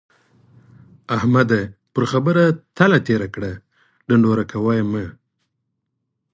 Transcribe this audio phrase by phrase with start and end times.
[1.17, 1.61] احمده!
[1.93, 2.43] پر خبره
[2.77, 5.05] تله تېره کړه ـ ډنډوره کوه يې مه.